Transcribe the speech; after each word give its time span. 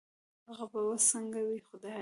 هغه 0.49 0.65
به 0.71 0.79
وس 0.87 1.03
سنګه 1.11 1.41
وي 1.47 1.59
خدايه 1.67 1.89